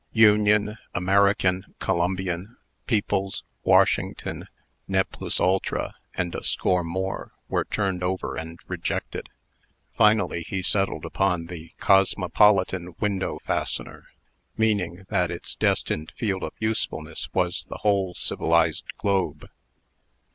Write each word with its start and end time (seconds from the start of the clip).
"Union," 0.13 0.79
"American," 0.95 1.75
"Columbian," 1.77 2.57
"Peoples'," 2.87 3.43
"Washington," 3.61 4.47
"Ne 4.87 5.03
Plus 5.03 5.39
Ultra," 5.39 5.93
and 6.15 6.33
a 6.33 6.43
score 6.43 6.83
more, 6.83 7.33
were 7.49 7.65
turned 7.65 8.01
over 8.01 8.35
and 8.35 8.57
rejected. 8.67 9.29
Finally 9.95 10.41
he 10.41 10.63
settled 10.63 11.05
upon 11.05 11.45
the 11.45 11.69
"Cosmopolitan 11.77 12.95
Window 12.99 13.37
Fastener," 13.45 14.07
meaning 14.57 15.05
that 15.09 15.29
its 15.29 15.55
destined 15.55 16.13
field 16.17 16.41
of 16.43 16.53
usefulness 16.57 17.31
was 17.31 17.65
the 17.69 17.77
whole 17.83 18.15
civilized 18.15 18.85
globe. 18.97 19.45